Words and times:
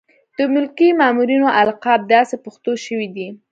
د 0.37 0.39
ملکي 0.53 0.89
مامورینو 0.99 1.47
القاب 1.61 2.01
داسې 2.13 2.35
پښتو 2.45 2.71
شوي 2.85 3.07
دي. 3.15 3.27